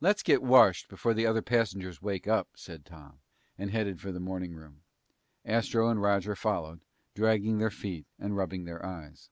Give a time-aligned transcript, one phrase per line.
[0.00, 3.20] "Let's get washed before the other passengers wake up," said Tom,
[3.58, 4.84] and headed for the morning room.
[5.44, 6.80] Astro and Roger followed,
[7.14, 9.28] dragging their feet and rubbing their eyes.